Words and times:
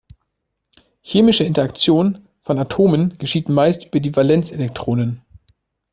Chemische 1.03 1.43
Interaktion 1.43 2.27
von 2.41 2.57
Atomen 2.57 3.19
geschieht 3.19 3.49
meist 3.49 3.85
über 3.85 3.99
die 3.99 4.15
Valenzelektronen. 4.15 5.21